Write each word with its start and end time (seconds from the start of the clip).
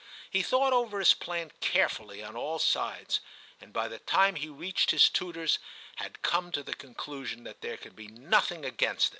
He 0.31 0.41
thought 0.41 0.73
over 0.73 0.97
his 0.97 1.13
plan 1.13 1.51
carefully 1.59 2.23
on 2.23 2.35
all 2.35 2.57
sides, 2.57 3.19
and 3.59 3.71
by 3.71 3.87
the 3.87 3.99
time 3.99 4.33
he 4.33 4.49
reached 4.49 4.89
his 4.89 5.07
tutor's, 5.09 5.59
had 5.97 6.23
come 6.23 6.51
to 6.53 6.63
the 6.63 6.73
conclusion 6.73 7.43
that 7.43 7.61
there 7.61 7.77
could 7.77 7.95
be 7.95 8.07
nothing 8.07 8.65
against 8.65 9.09
it. 9.09 9.09